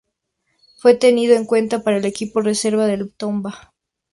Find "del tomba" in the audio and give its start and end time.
2.87-3.71